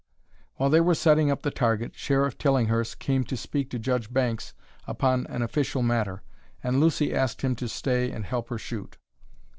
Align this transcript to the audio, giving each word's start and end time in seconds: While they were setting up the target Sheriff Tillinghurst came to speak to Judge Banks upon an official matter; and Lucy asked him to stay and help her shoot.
While 0.55 0.71
they 0.71 0.81
were 0.81 0.95
setting 0.95 1.29
up 1.29 1.43
the 1.43 1.51
target 1.51 1.91
Sheriff 1.93 2.35
Tillinghurst 2.39 2.97
came 2.97 3.23
to 3.25 3.37
speak 3.37 3.69
to 3.69 3.77
Judge 3.77 4.11
Banks 4.11 4.55
upon 4.87 5.27
an 5.27 5.43
official 5.43 5.83
matter; 5.83 6.23
and 6.63 6.79
Lucy 6.79 7.13
asked 7.13 7.43
him 7.43 7.55
to 7.57 7.69
stay 7.69 8.09
and 8.09 8.25
help 8.25 8.49
her 8.49 8.57
shoot. 8.57 8.97